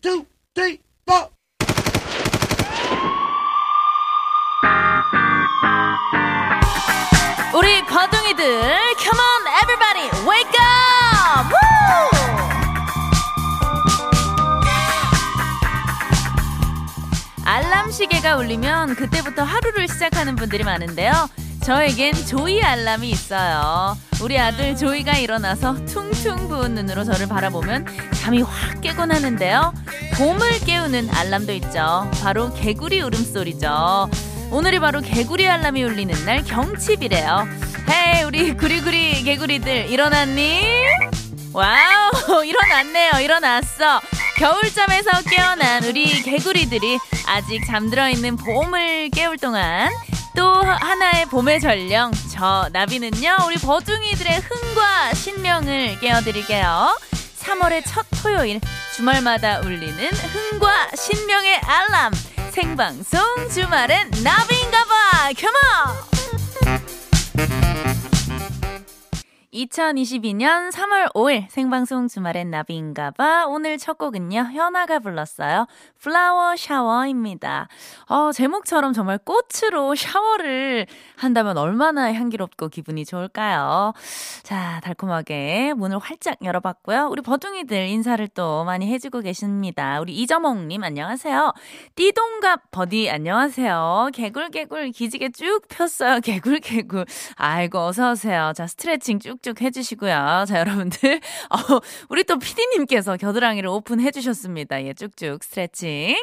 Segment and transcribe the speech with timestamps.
[0.00, 1.28] two, three, four.
[7.54, 8.44] 우리 거둥이들,
[8.98, 11.48] come on everybody, wake up!
[11.50, 12.18] Woo!
[17.44, 21.12] 알람 시계가 울리면 그때부터 하루를 시작하는 분들이 많은데요.
[21.68, 23.94] 저에겐 조이 알람이 있어요.
[24.22, 27.84] 우리 아들 조이가 일어나서 퉁퉁 부은 눈으로 저를 바라보면
[28.14, 29.74] 잠이 확 깨곤 하는데요.
[30.14, 32.10] 봄을 깨우는 알람도 있죠.
[32.22, 34.08] 바로 개구리 울음소리죠.
[34.50, 37.46] 오늘이 바로 개구리 알람이 울리는 날 경칩이래요.
[37.90, 40.62] Hey 우리 구리구리 개구리들 일어났니?
[41.52, 44.00] wow 일어났네요 일어났어
[44.38, 49.90] 겨울잠에서 깨어난 우리 개구리들이 아직 잠들어 있는 봄을 깨울 동안
[50.36, 56.98] 또 하나의 봄의 전령 저 나비는요 우리 버둥이들의 흥과 신명을 깨워드릴게요.
[57.38, 58.60] 3월의 첫 토요일
[58.94, 62.12] 주말마다 울리는 흥과 신명의 알람.
[62.50, 65.32] 생방송 주말엔 나비인가봐.
[65.38, 66.17] 컴온
[69.52, 73.46] 2022년 3월 5일 생방송 주말엔 나비인가봐.
[73.46, 75.66] 오늘 첫 곡은요 현아가 불렀어요.
[75.98, 77.68] 플라워 샤워입니다.
[78.08, 83.94] 어, 제목처럼 정말 꽃으로 샤워를 한다면 얼마나 향기롭고 기분이 좋을까요?
[84.42, 87.08] 자 달콤하게 문을 활짝 열어봤고요.
[87.10, 89.98] 우리 버둥이들 인사를 또 많이 해주고 계십니다.
[90.00, 91.54] 우리 이저몽님 안녕하세요.
[91.94, 94.10] 띠동갑 버디 안녕하세요.
[94.12, 96.20] 개굴개굴 기지개 쭉 폈어요.
[96.22, 97.06] 개굴개굴.
[97.36, 98.52] 아이고 어서오세요.
[98.54, 100.44] 자 스트레칭 쭉 쭉쭉 해주시고요.
[100.46, 101.20] 자, 여러분들.
[101.50, 104.82] 어, 우리 또 피디님께서 겨드랑이를 오픈해 주셨습니다.
[104.84, 106.16] 예, 쭉쭉 스트레칭.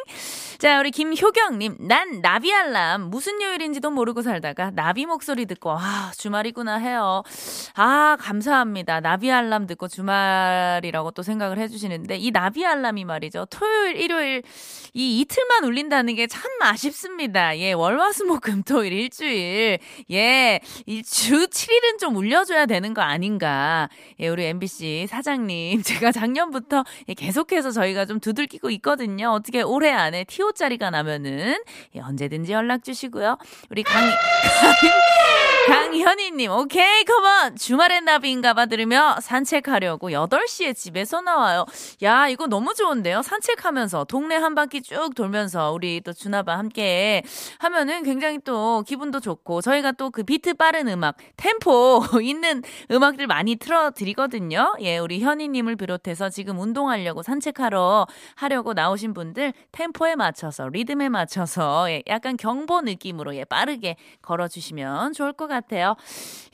[0.60, 1.78] 자, 우리 김효경님.
[1.88, 3.10] 난 나비 알람.
[3.10, 7.24] 무슨 요일인지도 모르고 살다가 나비 목소리 듣고, 아, 주말이구나 해요.
[7.76, 9.00] 아, 감사합니다.
[9.00, 13.48] 나비 알람 듣고 주말이라고 또 생각을 해주시는데, 이 나비 알람이 말이죠.
[13.50, 14.44] 토요일, 일요일,
[14.94, 17.58] 이 이틀만 울린다는 게 참 아쉽습니다.
[17.60, 19.80] 예, 월화수목 금토일 일주일.
[20.12, 20.60] 예,
[21.06, 23.90] 주 7일은 좀 울려줘야 되는 거 아닌가.
[24.20, 25.82] 예, 우리 MBC 사장님.
[25.84, 29.30] 제가 작년부터 예, 계속해서 저희가 좀 두들기고 있거든요.
[29.32, 31.58] 어떻게 올해 안에 TO짜리가 나면은
[31.96, 33.38] 예, 언제든지 연락 주시고요.
[33.70, 37.56] 우리 강, 강 현희님, 오케이, 컴온!
[37.56, 41.66] 주말엔 나비인가봐 들으며 산책하려고 8시에 집에서 나와요.
[42.04, 43.22] 야, 이거 너무 좋은데요?
[43.24, 47.24] 산책하면서 동네 한 바퀴 쭉 돌면서 우리 또 주나봐 함께
[47.60, 52.62] 하면은 굉장히 또 기분도 좋고 저희가 또 그 비트 빠른 음악, 템포 있는
[52.92, 54.76] 음악들 많이 틀어드리거든요.
[54.82, 58.06] 예, 우리 현희님을 비롯해서 지금 운동하려고 산책하러
[58.36, 65.34] 하려고 나오신 분들 템포에 맞춰서 리듬에 맞춰서 예, 약간 경보 느낌으로 예, 빠르게 걸어주시면 좋을
[65.34, 65.96] 것 같아요.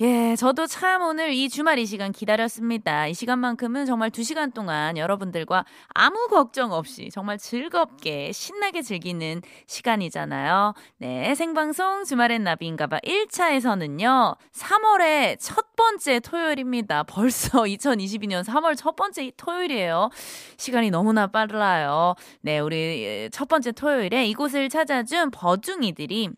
[0.01, 3.07] 예, 저도 참 오늘 이 주말 이 시간 기다렸습니다.
[3.07, 10.73] 이 시간만큼은 정말 두 시간 동안 여러분들과 아무 걱정 없이 정말 즐겁게 신나게 즐기는 시간이잖아요.
[10.97, 17.03] 네, 생방송 주말엔 나비인가봐 1차에서는요, 3월의 첫 번째 토요일입니다.
[17.03, 20.09] 벌써 2022년 3월 첫 번째 토요일이에요.
[20.57, 22.15] 시간이 너무나 빨라요.
[22.41, 26.29] 네, 우리 첫 번째 토요일에 이곳을 찾아준 버중이들이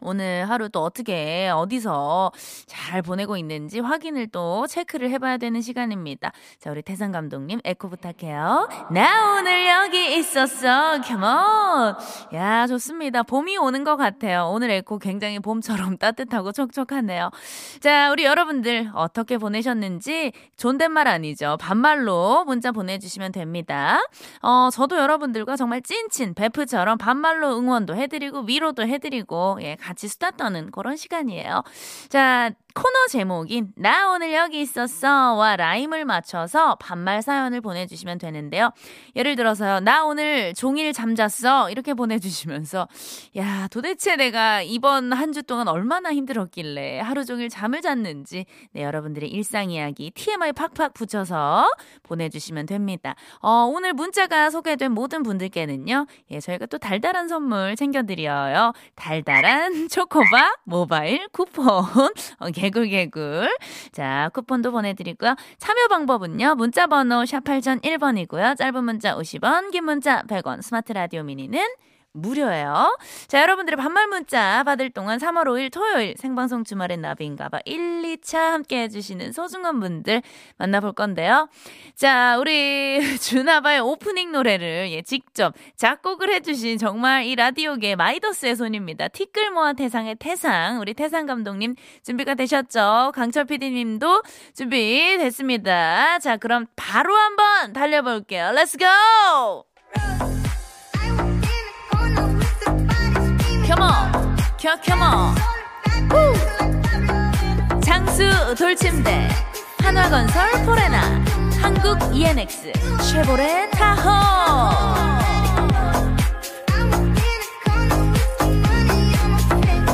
[0.00, 2.32] 오늘 하루 또 어떻게 어디서
[2.66, 6.32] 잘 보내고 있는지 확인을 또 체크를 해봐야 되는 시간입니다.
[6.58, 8.68] 자 우리 태상 감독님 에코 부탁해요.
[8.90, 11.00] 나 오늘 여기 있었어.
[11.00, 11.96] come on.
[12.34, 13.22] 야 좋습니다.
[13.22, 14.48] 봄이 오는 것 같아요.
[14.50, 17.30] 오늘 에코 굉장히 봄처럼 따뜻하고 촉촉하네요.
[17.80, 21.56] 자 우리 여러분들 어떻게 보내셨는지 존댓말 아니죠.
[21.60, 24.00] 반말로 문자 보내주시면 됩니다.
[24.42, 29.76] 어 저도 여러분들과 정말 찐친 베프처럼 반말로 응원도 해드리고 위로도 해드리고 예.
[29.88, 31.62] 같이 수다 떠는 그런 시간이에요.
[32.10, 38.70] 자, 코너 제목인 나 오늘 여기 있었어와 라임을 맞춰서 반말 사연을 보내주시면 되는데요.
[39.16, 39.80] 예를 들어서요.
[39.80, 41.70] 나 오늘 종일 잠잤어.
[41.70, 42.86] 이렇게 보내주시면서
[43.36, 49.28] 야 도대체 내가 이번 한 주 동안 얼마나 힘들었길래 하루 종일 잠을 잤는지 네 여러분들의
[49.28, 51.68] 일상 이야기 TMI 팍팍 붙여서
[52.04, 53.14] 보내주시면 됩니다.
[53.42, 56.06] 어, 오늘 문자가 소개된 모든 분들께는요.
[56.30, 58.72] 예, 저희가 또 달달한 선물 챙겨드려요.
[58.94, 61.66] 달달한 초코바 모바일 쿠폰
[62.38, 63.48] 어, 개굴개굴.
[63.92, 65.34] 자, 쿠폰도 보내드리고요.
[65.58, 66.54] 참여 방법은요.
[66.56, 68.56] 문자번호 샵 8001번이고요.
[68.56, 71.60] 짧은 문자 50원, 긴 문자 100원, 스마트 라디오 미니는
[72.12, 72.96] 무료예요.
[73.26, 78.82] 자, 여러분들의 반말 문자 받을 동안 3월 5일 토요일 생방송 주말엔 나비인가봐 1, 2부 함께
[78.82, 80.22] 해주시는 소중한 분들
[80.56, 81.48] 만나볼 건데요.
[81.94, 89.08] 자, 우리 주나봐의 오프닝 노래를 예, 직접 작곡을 해주신 정말 이 라디오계 마이더스의 손입니다.
[89.08, 90.80] 티끌 모아 태상의 태상.
[90.80, 93.12] 우리 태상 감독님 준비가 되셨죠?
[93.14, 94.22] 강철 PD님도
[94.54, 96.18] 준비 됐습니다.
[96.18, 98.52] 자, 그럼 바로 한번 달려볼게요.
[98.54, 100.37] Let's go!
[104.56, 105.34] 켜켜머
[107.84, 109.28] 장수 돌침대
[109.82, 111.02] 한화건설 포레나
[111.60, 112.72] 한국 ENX
[113.02, 114.08] 쉐보레 타호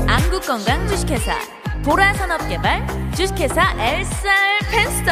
[0.07, 1.37] 안국건강 주식회사
[1.83, 2.87] 보라산업개발
[3.17, 5.11] 주식회사 엘쌀 펜스터.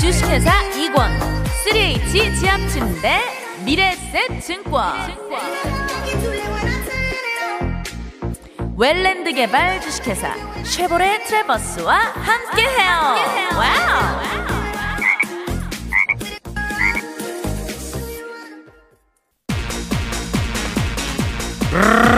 [0.00, 1.10] 주식회사 이권
[1.66, 3.37] 3H 지압침대
[3.68, 4.94] 미래에셋 증권.
[8.78, 10.34] 웰랜드 개발 주식회사
[10.64, 12.90] 쉐보레 트레버스와 함께해요.
[13.58, 14.22] wow.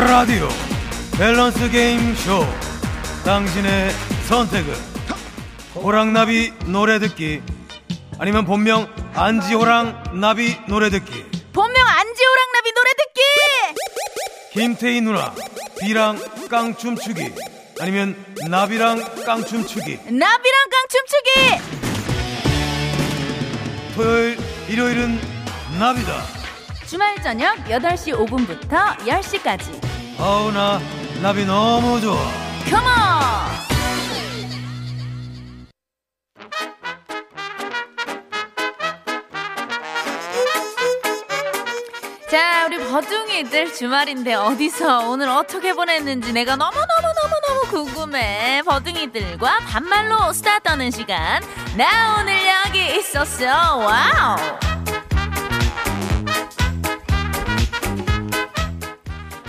[0.06, 0.48] 라디오
[1.18, 2.46] 밸런스 게임 쇼.
[3.24, 3.90] 당신의
[4.28, 4.72] 선택은?
[5.74, 7.42] 호랑나비 노래 듣기.
[8.20, 13.20] 아니면 본명 안지호랑 나비 노래 듣기 본명 안지호랑 나비 노래 듣기.
[14.52, 15.34] 김태희 누나
[15.80, 16.18] 비랑
[16.48, 17.32] 깡춤 추기
[17.80, 18.16] 아니면
[18.48, 21.30] 나비랑 깡춤 추기 나비랑 깡춤 추기.
[23.94, 24.38] 토요일
[24.68, 25.20] 일요일은
[25.78, 26.22] 나비다
[26.86, 29.80] 주말 저녁 8시 5분부터 10시까지.
[30.18, 30.80] 아우 나
[31.22, 32.16] 나비 너무 좋아
[32.68, 33.69] 컴온.
[42.30, 48.62] 자, 우리 버둥이들 주말인데 어디서 오늘 어떻게 보냈는지 내가 너무너무너무너무 궁금해.
[48.64, 51.42] 버둥이들과 반말로 수다 떠는 시간.
[51.76, 53.78] 나 오늘 여기 있었어.
[53.78, 54.36] wow.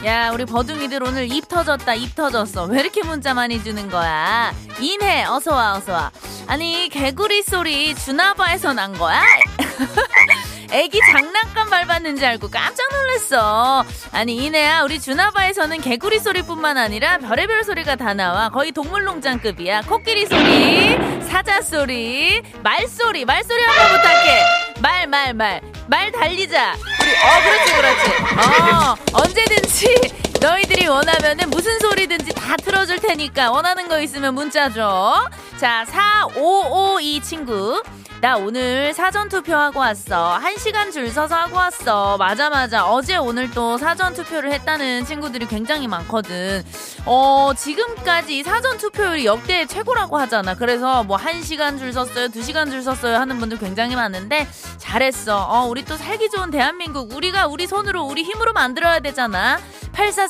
[0.04, 2.64] 야, 우리 버둥이들 오늘 입 터졌다, 입 터졌어.
[2.64, 4.52] 왜 이렇게 문자 많이 주는 거야?
[4.80, 6.12] 인해, 어서와, 어서와.
[6.48, 9.22] 아니, 개구리 소리 주나봐에서 난 거야?
[10.72, 13.84] 애기 장난감 밟았는지 알고 깜짝 놀랐어.
[14.14, 18.50] 아니, 인해야, 우리 주나봐에서는 개구리 소리뿐만 아니라 별의별 소리가 다 나와.
[18.50, 19.82] 거의 동물농장급이야.
[19.82, 20.98] 코끼리 소리,
[21.28, 24.44] 사자 소리, 말 소리, 말 소리 한번 부탁해.
[24.80, 25.62] 말, 말, 말.
[25.88, 26.74] 말 달리자.
[27.02, 28.12] 우리, 어, 그렇지, 그렇지.
[28.38, 35.30] 어, 언제든지 너희들이 원하면은 무슨 소리든지 다 틀어줄 테니까 원하는 거 있으면 문자 줘.
[35.58, 37.82] 자, 4552 친구.
[38.22, 40.34] 나 오늘 사전 투표하고 왔어.
[40.34, 42.18] 한 시간 줄 서서 하고 왔어.
[42.18, 42.86] 맞아, 맞아.
[42.86, 46.64] 어제 오늘 또 사전 투표를 했다는 친구들이 굉장히 많거든.
[47.06, 50.56] 어, 지금까지 사전 투표율이 역대 최고라고 하잖아.
[50.56, 54.48] 그래서 뭐 한 시간 줄 섰어요, 두 시간 줄 섰어요 하는 분들 굉장히 많은데
[54.78, 55.44] 잘했어.
[55.50, 57.16] 어, 우리 또 살기 좋은 대한민국.
[57.16, 59.60] 우리가 우리 손으로, 우리 힘으로 만들어야 되잖아.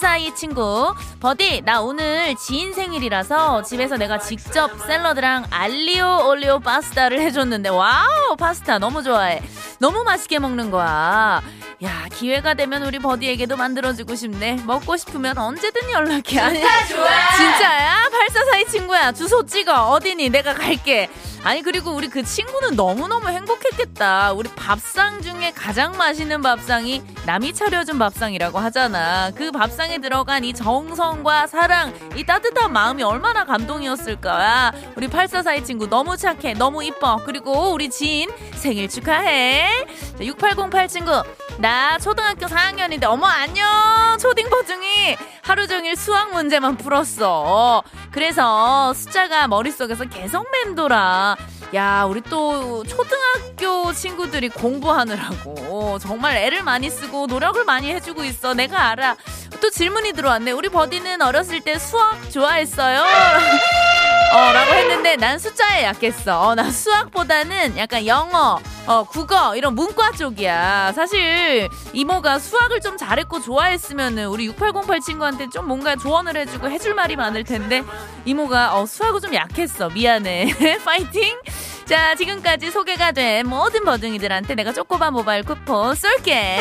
[0.01, 0.95] 8442 친구.
[1.19, 8.80] 버디, 나 오늘 지인 생일이라서 집에서 내가 직접 샐러드랑 알리오 올리오 파스타를 해줬는데, wow, 파스타
[8.80, 9.42] 너무 좋아해.
[9.80, 11.42] 너무 맛있게 먹는 거야.
[11.83, 14.63] 야, 기회가 되면 우리 버디에게도 만들어주고 싶네.
[14.65, 16.21] 먹고 싶으면 언제든 연락해.
[16.21, 17.36] 진짜 좋아.
[17.38, 18.09] 진짜야?
[18.12, 19.12] 8442 친구야.
[19.12, 19.89] 주소 찍어.
[19.89, 20.30] 어디니?
[20.30, 21.09] 내가 갈게.
[21.44, 24.34] 아니 그리고 우리 그 친구는 너무너무 행복했겠다.
[24.34, 29.32] 우리 밥상 중에 가장 맛있는 밥상이 남이 차려준 밥상이라고 하잖아.
[29.36, 34.72] 그 밥상에 들어간 이 정성과 사랑, 이 따뜻한 마음이 얼마나 감동이었을 거야.
[34.96, 37.18] 우리 8442 친구 너무 착해, 너무 이뻐.
[37.26, 39.86] 그리고 우리 지인 생일 축하해.
[40.18, 41.24] 자, 6808 친구.
[41.58, 47.84] 나 초등학교 4학년인데 어머 안녕 초딩 버중이 하루 종일 수학 문제만 풀었어.
[48.12, 51.31] 그래서 숫자가 머릿속에서 계속 맴돌아.
[51.74, 58.54] 야, 우리 또 초등학교 친구들이 공부하느라고 정말 애를 많이 쓰고 노력을 많이 해주고 있어.
[58.54, 59.16] 내가 알아.
[59.62, 60.51] 또 질문이 들어왔네.
[60.51, 63.04] 우리 버디는 어렸을 때 수학 좋아했어요?
[64.34, 66.42] 어, 라고 했는데 난 숫자에 약했어.
[66.48, 70.94] 어, 난 수학보다는 약간 영어, 어, 국어, 이런 문과 쪽이야.
[70.96, 77.16] 사실 이모가 수학을 좀 잘했고 좋아했으면은 우리 6808 친구한테 좀 뭔가 조언을 해주고 해줄 말이
[77.18, 77.84] 많을 텐데
[78.24, 79.90] 이모가 어, 수학을 좀 약했어.
[79.90, 80.56] 미안해.
[80.86, 81.38] 파이팅!
[81.86, 86.58] 자, 지금까지 소개가 된 모든 버둥이들한테 내가 쪼꼬바 모바일 쿠폰 쏠게.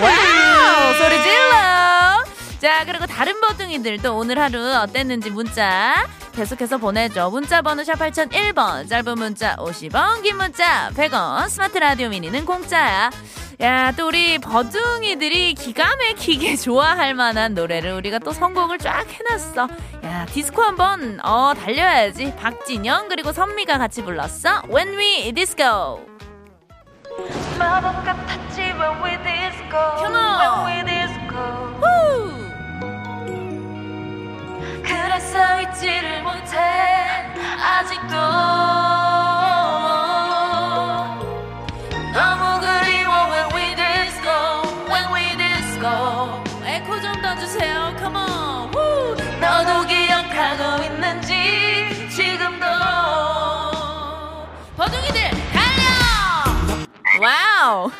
[0.00, 0.94] wow!
[0.94, 2.33] 소리 질러!
[2.64, 7.28] 자, 그리고 다른 버둥이들도 오늘 하루 어땠는지 문자 계속해서 보내줘.
[7.28, 13.10] 문자 번호 샵 8001번, 짧은 문자 50원, 긴 문자 100원, 스마트 라디오 미니는 공짜야.
[13.60, 19.68] 야, 또 우리 버둥이들이 기가 막히게 좋아할 만한 노래를 우리가 또 선곡을 쫙 해놨어.
[20.04, 22.34] 야, 디스코 한번, 어, 달려야지.
[22.36, 24.62] 박진영, 그리고 선미가 같이 불렀어.
[24.74, 26.00] When We Disco.
[27.58, 30.93] 마법 같았지 when we disco Come on.
[34.86, 36.56] 그래서 잊지를 못해.
[37.60, 38.14] 아직도
[42.12, 46.42] 너무 그리워 when we disco when we disco.
[46.64, 47.94] 에코 좀더 주세요.
[47.98, 48.70] Come on.
[48.74, 49.16] Woo!
[49.40, 52.66] 너도 기억하고 있는지 지금도
[54.76, 57.20] 버둥이들 달려!
[57.20, 57.90] wow.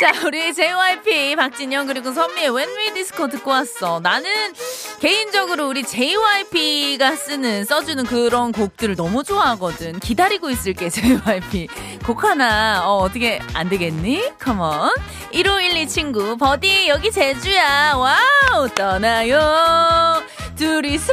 [0.00, 4.00] 자, 우리 JYP 박진영 그리고 선미의 When We Disco 듣고 왔어.
[4.00, 4.52] 나는
[5.02, 9.98] 개인적으로 우리 JYP가 쓰는 써주는 그런 곡들을 너무 좋아하거든.
[9.98, 11.66] 기다리고 있을게 JYP.
[12.06, 14.38] 곡 하나 어 어떻게 안 되겠니?
[14.38, 14.90] come on.
[15.32, 17.94] 1512 친구 버디 여기 제주야.
[17.96, 20.22] wow 떠나요.
[20.54, 21.12] 둘이서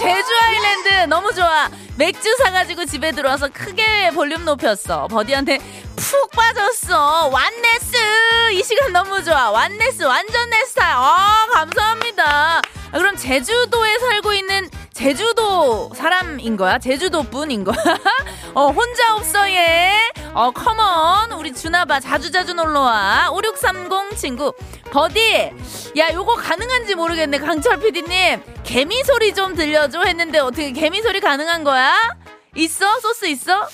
[0.00, 1.70] 제주 island 너무 좋아.
[1.96, 5.06] 맥주 사가지고 집에 들어와서 크게 볼륨 높였어.
[5.06, 5.60] 버디한테
[5.96, 7.28] 푹 빠졌어.
[7.28, 7.96] 완내스
[8.52, 9.50] 이 시간 너무 좋아.
[9.50, 10.94] 완내스 완전 내 스타일.
[10.96, 12.58] 아 감사합니다.
[12.92, 16.78] 아, 그럼 제주도에 살고 있는 제주도 사람인 거야?
[16.78, 17.76] 제주도 분인 거야?
[18.54, 20.00] 어, 혼저옵서예.
[20.32, 21.32] 어, come on.
[21.32, 22.00] 우리 주나봐.
[22.00, 23.28] 자주자주 놀러와.
[23.30, 24.54] 5630 친구.
[24.90, 25.50] 버디.
[25.98, 27.38] 야, 요거 가능한지 모르겠네.
[27.38, 28.42] 강철 PD님.
[28.64, 31.94] 개미 소리 좀 들려줘 했는데 어떻게 개미 소리 가능한 거야?
[32.54, 32.98] 있어?
[33.00, 33.68] 소스 있어?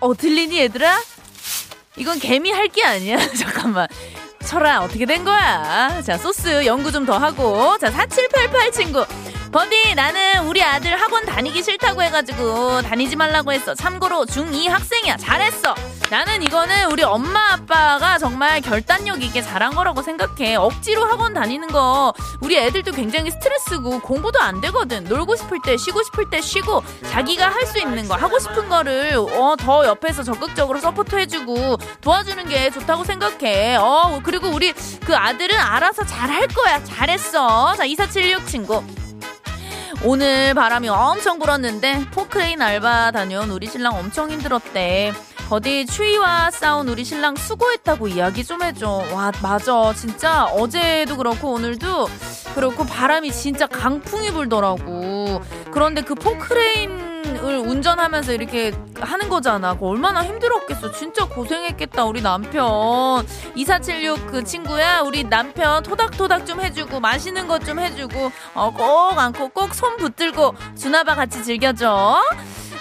[0.00, 1.00] 어, 들리니, 얘들아?
[1.96, 3.16] 이건 개미 할 게 아니야.
[3.34, 3.86] 잠깐만.
[4.44, 6.02] 철아, 어떻게 된 거야?
[6.02, 7.76] 자, 소스 연구 좀 더 하고.
[7.78, 9.04] 자, 4788 친구.
[9.56, 13.74] 버디, 나는 우리 아들 학원 다니기 싫다고 해가지고 다니지 말라고 했어.
[13.74, 15.16] 참고로 중2 학생이야.
[15.16, 15.74] 잘했어.
[16.10, 20.56] 나는 이거는 우리 엄마 아빠가 정말 결단력 있게 잘한 거라고 생각해.
[20.56, 25.04] 억지로 학원 다니는 거 우리 애들도 굉장히 스트레스고 공부도 안 되거든.
[25.04, 29.16] 놀고 싶을 때 쉬고 싶을 때 쉬고 자기가 할 수 있는 거 하고 싶은 거를
[29.16, 33.76] 어, 더 옆에서 적극적으로 support 해주고 도와주는 게 좋다고 생각해.
[33.76, 34.74] 어 그리고 우리
[35.06, 36.84] 그 아들은 알아서 잘할 거야.
[36.84, 37.74] 잘했어.
[37.74, 38.84] 자 2476 친구.
[40.04, 45.12] 오늘 바람이 엄청 불었는데 포크레인 알바 다녀온 우리 신랑 엄청 힘들었대.
[45.48, 49.04] 어디 추위와 싸운 우리 신랑 수고했다고 이야기 좀 해줘.
[49.12, 52.08] 와 맞아 진짜 어제도 그렇고 오늘도
[52.54, 55.40] 그렇고 바람이 진짜 강풍이 불더라고.
[55.72, 57.15] 그런데 그 포크레인을
[57.54, 59.76] 운전하면서 이렇게 하는 거잖아.
[59.80, 60.92] 얼마나 힘들었겠어.
[60.92, 63.26] 진짜 고생했겠다 우리 남편.
[63.54, 69.48] 2476 그 친구야 우리 남편 토닥토닥 좀 해주고 맛있는 것 좀 해주고 어, 꼭 안고
[69.48, 72.20] 꼭 손 붙들고 주나봐 같이 즐겨줘.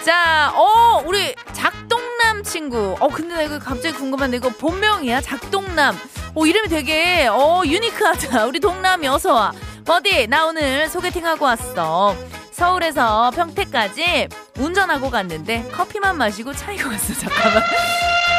[0.06, 2.96] 자, 어, 우리 작동남 친구.
[3.00, 5.22] 어, 근데 나 이거 갑자기 궁금한데 이거 본명이야?
[5.22, 5.98] 작동남.
[6.36, 8.46] 어, 이름이 되게 어, 유니크하다.
[8.46, 9.52] 우리 동남이 어서 와.
[9.86, 12.16] 버디, 나 오늘 소개팅하고 왔어.
[12.56, 17.14] 서울에서 평택까지 운전하고 갔는데 커피만 마시고 차이고 왔어.
[17.20, 17.62] 잠깐만.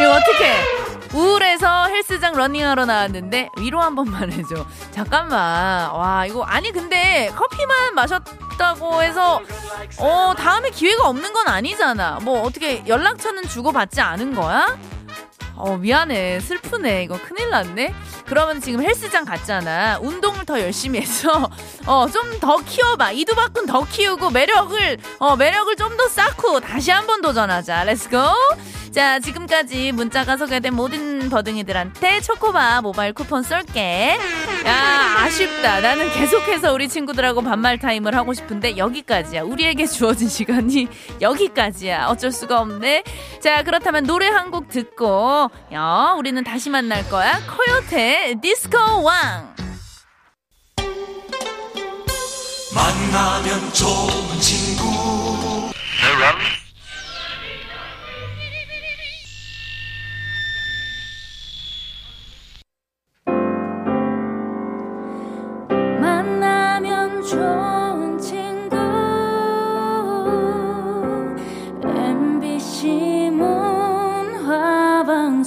[0.00, 0.54] 이거 어떻게?
[1.14, 4.66] 우울해서 헬스장 러닝하러 나왔는데 위로 한 번만 해줘.
[4.90, 5.90] 잠깐만.
[5.90, 9.40] 와 이거 아니 근데 커피만 마셨다고 해서
[9.98, 12.20] 어 다음에 기회가 없는 건 아니잖아.
[12.22, 14.78] 뭐 어떻게 연락처는 주고 받지 않은 거야?
[15.56, 17.94] 어 미안해 슬프네 이거 큰일 났네.
[18.26, 19.98] 그러면 지금 헬스장 갔잖아.
[20.00, 21.48] 운동을 더 열심히 해서
[21.86, 23.12] 어 좀 더 키워봐.
[23.12, 27.84] 이두박근 더 키우고 매력을 어 매력을 좀 더 쌓고 다시 한 번 도전하자.
[27.84, 28.18] let's go.
[28.92, 34.18] 자, 지금까지 문자가 소개된 모든 버둥이들한테 초코바 모바일 쿠폰 쏠게.
[34.66, 35.80] 야, 아쉽다.
[35.80, 39.42] 나는 계속해서 우리 친구들하고 반말 타임을 하고 싶은데 여기까지야.
[39.42, 40.88] 우리에게 주어진 시간이
[41.20, 42.06] 여기까지야.
[42.08, 43.04] 어쩔 수가 없네.
[43.40, 47.40] 자, 그렇다면 노래 한 곡 듣고, 야, 우리는 다시 만날 거야.
[47.48, 49.54] 코요태 디스코 왕.
[52.74, 55.70] 만나면 좋은 친구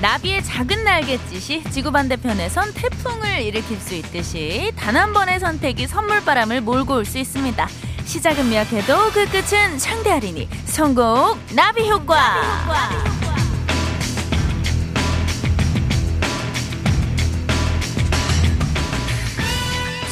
[0.00, 6.94] 나비의 작은 날갯짓이 지구 반대편에선 태풍을 일으킬 수 있듯이 단 한 번의 선택이 선물바람을 몰고
[6.94, 7.87] 올 수 있습니다.
[8.08, 12.16] 시작은 미약해도 그 끝은 창대하리니 성공 나비 효과.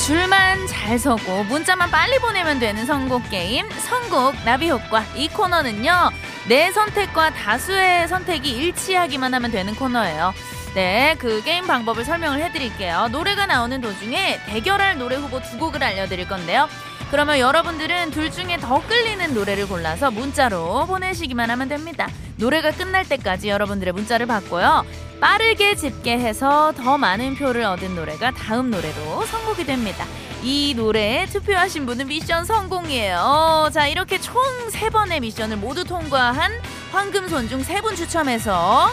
[0.04, 6.10] 줄만 잘 서고 문자만 빨리 보내면 되는 선곡 게임 선곡 나비 효과 이 코너는요
[6.48, 10.34] 내 선택과 다수의 선택이 일치하기만 하면 되는 코너예요.
[10.74, 13.08] 네, 그 게임 방법을 설명을 해드릴게요.
[13.10, 16.68] 노래가 나오는 도중에 대결할 노래 후보 두 곡을 알려드릴 건데요.
[17.10, 22.08] 그러면 여러분들은 둘 중에 더 끌리는 노래를 골라서 문자로 보내시기만 하면 됩니다.
[22.36, 24.84] 노래가 끝날 때까지 여러분들의 문자를 받고요.
[25.20, 30.04] 빠르게 집계해서 더 많은 표를 얻은 노래가 다음 노래로 선곡이 됩니다.
[30.42, 33.18] 이 노래에 투표하신 분은 미션 성공이에요.
[33.18, 34.34] 어, 자, 이렇게 총
[34.70, 36.52] 세번의 미션을 모두 통과한
[36.92, 38.90] 황금손 중 세 분 추첨해서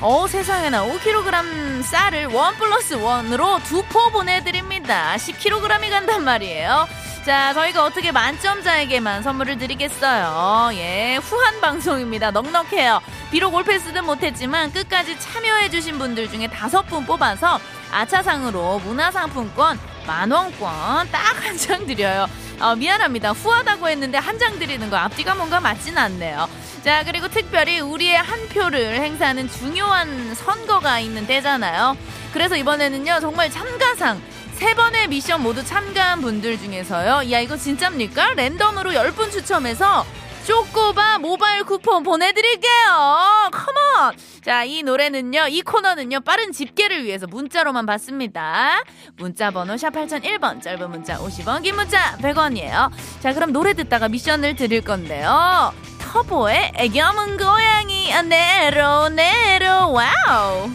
[0.00, 5.14] 어 세상에나 5kg 쌀을 one plus one으로 두 포 보내드립니다.
[5.16, 6.86] 10kg이 간단 말이에요.
[7.26, 10.70] 자, 저희가 어떻게 만점자에게만 선물을 드리겠어요.
[10.74, 12.30] 예, 후한 방송입니다.
[12.30, 13.00] 넉넉해요.
[13.32, 17.58] 비록 올패스는 못했지만 끝까지 참여해주신 분들 중에 다섯 분 뽑아서
[17.90, 22.28] 아차상으로 문화상품권 만원권 딱 한 장 드려요.
[22.60, 23.32] 어, 미안합니다.
[23.32, 26.48] 후하다고 했는데 한 장 드리는 거 앞뒤가 뭔가 맞진 않네요.
[26.84, 31.96] 자, 그리고 특별히 우리의 한 표를 행사하는 중요한 선거가 있는 때잖아요.
[32.32, 34.22] 그래서 이번에는요, 정말 참가상
[34.56, 37.30] 세 번의 미션 모두 참가한 분들 중에서요.
[37.30, 38.34] 야, 이거 진짜입니까?
[38.34, 40.06] 랜덤으로 10분 추첨해서
[40.46, 43.50] 쪼꼬바 모바일 쿠폰 보내드릴게요.
[43.52, 44.16] Come on!
[44.42, 48.82] 자, 이 노래는요, 이 코너는요, 빠른 집계를 위해서 문자로만 받습니다.
[49.16, 52.90] 문자 번호 샵 8001번, 짧은 문자 50원, 긴 문자 100원이에요.
[53.20, 55.74] 자, 그럼 노래 듣다가 미션을 드릴 건데요.
[55.98, 60.70] 터보의 예, 검은 고양이 아, 네로 네로 wow.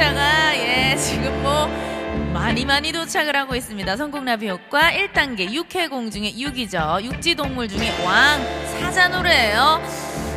[0.00, 1.66] 문자가 예, 지금 뭐
[2.32, 3.98] 많이 많이 도착을 하고 있습니다.
[3.98, 7.02] 선곡 나비 효과 1단계 육해공 중에 육이죠.
[7.02, 8.40] 육지동물 중에 왕
[8.80, 9.82] 사자 노래예요.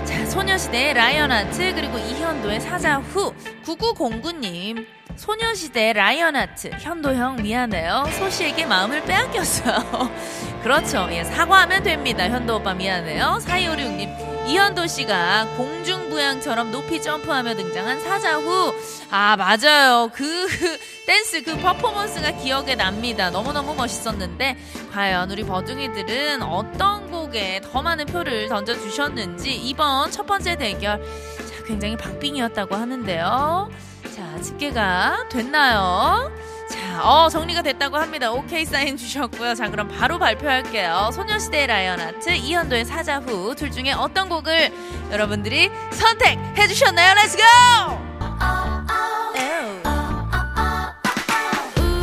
[0.03, 3.33] 자, 소녀시대의 Lion Heart 그리고 이현도의 사자후
[3.63, 8.03] 9909님 소녀시대의 Lion Heart 현도형 미안해요.
[8.19, 10.11] 소씨에게 마음을 빼앗겼어요.
[10.61, 11.07] 그렇죠.
[11.11, 12.29] 예, 사과하면 됩니다.
[12.29, 13.37] 현도 오빠 미안해요.
[13.39, 18.73] 4256님 이현도 씨가 공중부양처럼 높이 점프하며 등장한 사자후.
[19.09, 20.09] 아, 맞아요.
[20.13, 20.47] 그
[21.07, 23.29] 댄스, 그 퍼포먼스가 기억에 납니다.
[23.29, 24.57] 너무너무 멋있었는데,
[24.91, 31.01] 과연 우리 버둥이들은 어떤 곡에 더 많은 표를 던져주셨는지, 이번 첫 번째 대결,
[31.37, 33.69] 자, 굉장히 박빙이었다고 하는데요.
[34.15, 36.31] 자, 집계가 됐나요?
[36.69, 38.31] 자, 어, 정리가 됐다고 합니다.
[38.31, 39.55] 오케이 사인 주셨고요.
[39.55, 41.09] 자, 그럼 바로 발표할게요.
[41.13, 44.71] 소녀시대의 Lion Heart, 이현도의 사자후 둘 중에 어떤 곡을
[45.11, 47.13] 여러분들이 선택해 주셨나요?
[47.15, 47.43] Let's go!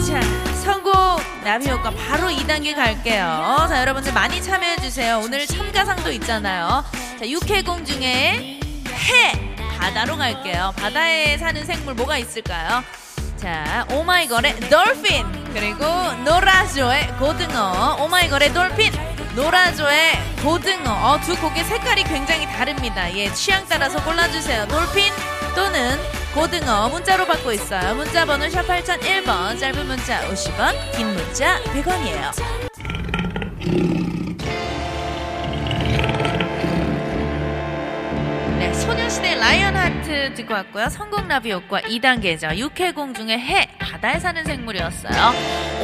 [0.07, 0.21] 자,
[0.63, 3.67] 선곡 나비효과 바로 2단계 갈게요.
[3.69, 5.21] 자, 여러분들 많이 참여해 주세요.
[5.25, 6.85] 오늘 참가상도 있잖아요.
[7.19, 10.73] 자, 육해공 중에 해 바다로 갈게요.
[10.77, 12.83] 바다에 사는 생물 뭐가 있을까요?
[13.41, 15.25] 자, 오마이걸의 Dolphin
[15.55, 15.87] 그리고
[16.27, 17.97] 노라조의 고등어.
[18.05, 18.93] 오마이걸의 Dolphin,
[19.35, 20.93] 노라조의 고등어.
[20.93, 23.11] 어, 두 곡의 색깔이 굉장히 다릅니다.
[23.17, 24.69] 예, 취향 따라서 골라주세요.
[24.69, 25.11] Dolphin
[25.55, 25.99] 또는
[26.35, 27.95] 고등어 문자로 받고 있어요.
[27.95, 34.00] 문자 번호 샵 8001번, 짧은 문자 50원, 긴 문자 100원이에요.
[38.81, 40.89] 소녀시대 Lion Heart 듣고 왔고요.
[40.89, 42.57] 선곡 나비 효과 2단계죠.
[42.57, 45.33] 육해공 중에 해, 바다에 사는 생물이었어요.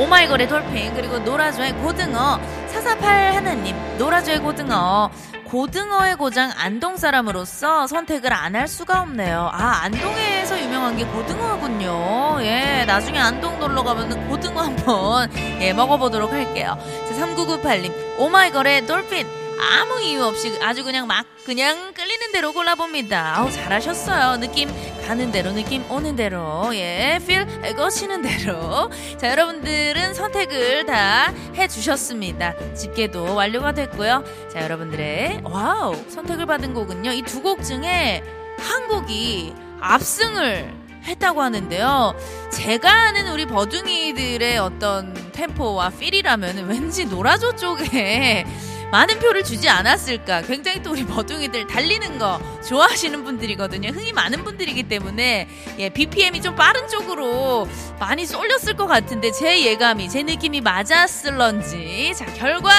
[0.00, 5.10] 오마이걸의 돌핀, 그리고 노라조의 고등어, 448 하나님, 노라조의 고등어.
[5.44, 9.50] 고등어의 고장 안동 사람으로서 선택을 안 할 수가 없네요.
[9.52, 12.38] 아, 안동에서 유명한 게 고등어군요.
[12.40, 15.30] 예, 나중에 안동 놀러 가면 고등어 한번
[15.60, 16.76] 예, 먹어보도록 할게요.
[17.08, 19.45] 자, 3998님, 오마이걸의 돌핀.
[19.60, 23.38] 아무 이유 없이 아주 그냥 막 그냥 끌리는 대로 골라봅니다.
[23.38, 24.38] 아우 잘하셨어요.
[24.40, 24.68] 느낌
[25.06, 28.90] 가는 대로 느낌 오는 대로 예, feel 가시는 대로.
[29.18, 32.74] 자 여러분들은 선택을 다 해주셨습니다.
[32.74, 34.24] 집계도 완료가 됐고요.
[34.52, 38.22] 자 여러분들의 wow 선택을 받은 곡은요 이 두 곡 중에
[38.58, 42.16] 한 곡이 압승을 했다고 하는데요.
[42.50, 48.44] 제가 아는 우리 버둥이들의 어떤 템포와 feel이라면 왠지 노라조 쪽에
[48.90, 50.42] 많은 표를 주지 않았을까.
[50.42, 53.90] 굉장히 또 우리 버둥이들 달리는 거 좋아하시는 분들이거든요.
[53.90, 57.68] 흥이 많은 분들이기 때문에 예, BPM이 좀 빠른 쪽으로
[57.98, 62.72] 많이 쏠렸을 것 같은데 제 예감이 제 느낌이 맞았을런지 자 결과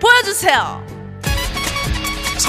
[0.00, 0.86] 보여주세요.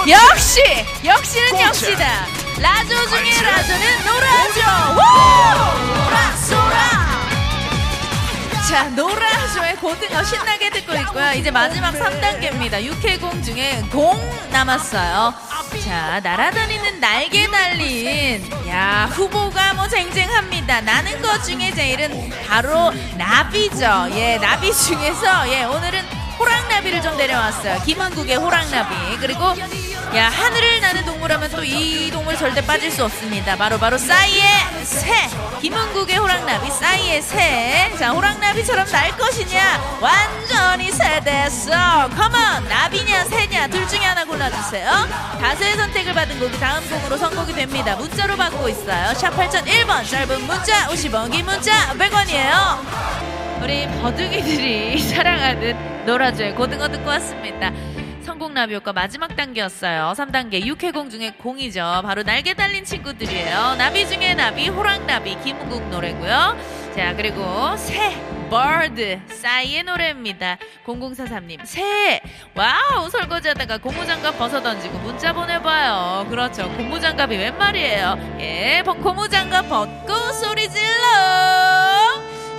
[0.08, 0.62] 역시
[1.04, 2.26] 역시는 역시다.
[2.60, 4.62] 라조 중에 라조는 노라조.
[4.94, 6.04] 우!
[6.04, 6.71] 노라소라.
[8.72, 11.34] 자, 노라조의 고등어 신나게 듣고 있고요.
[11.34, 12.82] 이제 마지막 3단계입니다.
[12.82, 14.18] 육해공 중에 공
[14.50, 15.34] 남았어요.
[15.84, 18.50] 자, 날아다니는 날개 달린.
[18.70, 20.80] 야, 후보가 뭐 쟁쟁합니다.
[20.80, 24.08] 나는 것 중에 제일은 바로 나비죠.
[24.12, 26.06] 예, 나비 중에서, 예, 오늘은
[26.40, 27.82] 호랑나비를 좀 데려왔어요.
[27.84, 29.18] 김한국의 호랑나비.
[29.20, 29.54] 그리고,
[30.14, 33.56] 야, 하늘을 나는 동물하면 또 이 동물 절대 빠질 수 없습니다.
[33.56, 34.44] 바로, 바로, 싸이의
[34.84, 35.30] 새.
[35.62, 37.90] 김은국의 호랑나비, 싸이의 새.
[37.98, 40.00] 자, 호랑나비처럼 날 것이냐?
[40.02, 41.72] 완전히 새 됐어.
[42.10, 42.68] 컴온!
[42.68, 43.68] 나비냐, 새냐?
[43.68, 44.90] 둘 중에 하나 골라주세요.
[45.40, 47.96] 다수의 선택을 받은 곡이 다음 곡으로 선곡이 됩니다.
[47.96, 49.14] 문자로 받고 있어요.
[49.14, 50.10] 샵 8001번.
[50.10, 53.62] 짧은 문자 50원, 긴 문자 100원이에요.
[53.64, 57.72] 우리 버둥이들이 사랑하는 노라조의 고등어 듣고 왔습니다.
[58.24, 60.14] 성공나비효과 마지막 단계였어요.
[60.16, 62.02] 3단계 육해공 중에 공이죠.
[62.04, 63.76] 바로 날개 달린 친구들이에요.
[63.78, 66.58] 나비 중에 나비, 호랑나비, 김국 노래고요.
[66.96, 68.16] 자, 그리고 새,
[68.50, 70.58] bird, 싸이의 노래입니다.
[70.86, 72.22] 0043님, 새!
[72.54, 73.10] Wow!
[73.10, 76.28] 설거지하다가 고무장갑 벗어던지고 문자 보내봐요.
[76.30, 76.70] 그렇죠.
[76.76, 78.38] 고무장갑이 웬 말이에요.
[78.42, 80.82] 예, 버- 고무장갑 벗고 소리 질러!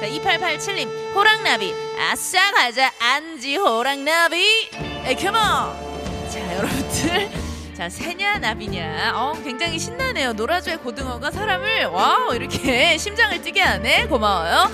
[0.01, 1.75] 자, 2887님, 호랑나비.
[2.11, 4.71] 아싸, 가자, 안지 호랑나비.
[5.05, 6.31] Come on!
[6.31, 7.31] 자, 여러분들.
[7.75, 9.13] 자, 새냐, 나비냐.
[9.15, 10.33] 어, 굉장히 신나네요.
[10.35, 14.07] 노라조의 고등어가 사람을, wow, 이렇게 심장을 뛰게 하네.
[14.07, 14.71] 고마워요.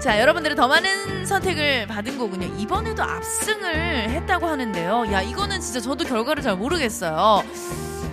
[0.00, 2.46] 자, 여러분들은 더 많은 선택을 받은 거군요.
[2.58, 5.06] 이번에도 압승을 했다고 하는데요.
[5.12, 7.42] 야, 이거는 진짜 저도 결과를 잘 모르겠어요.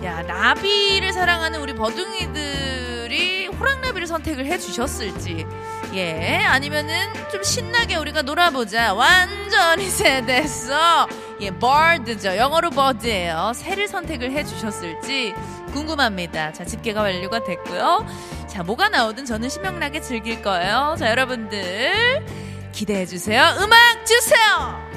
[0.04, 5.46] 야, 나비를 사랑하는 우리 버둥이들이 호랑나비를 선택을 해 주셨을지.
[5.94, 8.94] 예, 아니면은 좀 신나게 우리가 놀아보자.
[8.94, 11.08] 완전히 새됐어.
[11.40, 12.36] 예, bird죠.
[12.36, 13.52] 영어로 bird예요.
[13.54, 15.34] 새를 선택을 해 주셨을지
[15.72, 16.52] 궁금합니다.
[16.52, 18.06] 자, 집계가 완료가 됐고요.
[18.48, 20.96] 자, 뭐가 나오든 저는 신명나게 즐길 거예요.
[20.98, 22.24] 자, 여러분들
[22.72, 23.54] 기대해 주세요.
[23.60, 24.88] 음악 주세요.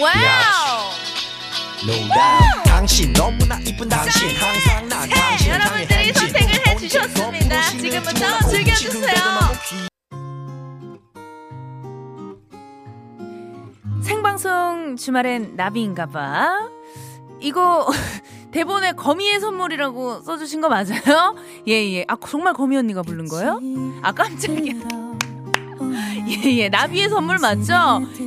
[0.00, 0.90] 와우!
[2.64, 4.88] 당신 너무나 이쁜 당신 항상!
[4.88, 6.12] 당신을 향해 여러분들이.
[6.12, 7.62] 선택을 해주셨습니다.
[7.70, 9.93] 지금부터 즐겨주세요.
[14.38, 16.68] 생방송 주말엔 나비인가 봐.
[17.40, 17.86] 이거
[18.50, 21.36] 대본에 거미의 선물이라고 써주신 거 맞아요?
[21.68, 22.04] 예 예.
[22.08, 23.60] 아 정말 거미 언니가 부른 거예요?
[24.02, 25.03] 아 깜짝이야.
[26.44, 26.68] 예 예.
[26.70, 27.74] 나비의 선물 맞죠?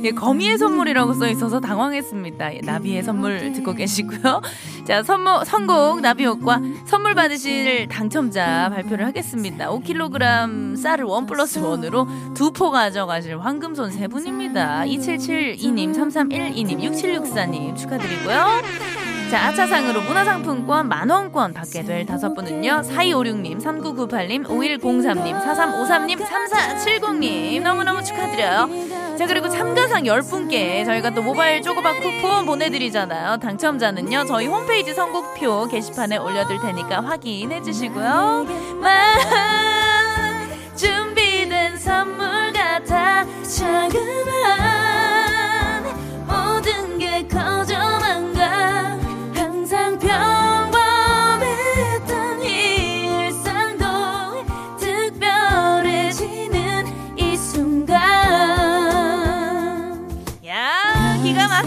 [0.04, 2.54] 예 거미의 선물이라고 써 있어서 당황했습니다.
[2.54, 4.40] 예, 나비의 선물 듣고 계시고요.
[4.86, 9.68] 자 선물 선곡 나비효과 선물 받으실 당첨자 발표를 하겠습니다.
[9.70, 14.82] 5kg 쌀을 원 플러스 원으로 두 포 가져가실 황금손 세 분입니다.
[14.86, 18.97] 2772님, 3312님, 6764님 축하드리고요.
[19.30, 22.82] 자, 아차상으로 문화상품권 만원권 받게 될 다섯 분은요.
[22.82, 27.60] 4256님, 3998님, 5103님, 4353님, 3470님.
[27.62, 28.68] 너무너무 축하드려요.
[29.18, 33.36] 자, 그리고 참가상 10분께 저희가 또 모바일 쪼고박 쿠폰 보내드리잖아요.
[33.38, 34.24] 당첨자는요.
[34.26, 38.46] 저희 홈페이지 선곡표 게시판에 올려둘 테니까 확인해 주시고요.
[38.80, 39.18] 만
[40.74, 45.07] 준비된 선물 같아 자그마한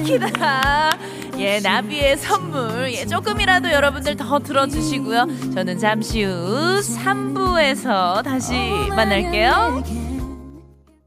[0.02, 0.98] 막히다.
[1.38, 2.92] 예 나비의 선물.
[2.94, 5.28] 예 조금이라도 여러분들 더 들어주시고요.
[5.54, 8.54] 저는 잠시 후 3부에서 다시
[8.96, 9.84] 만날게요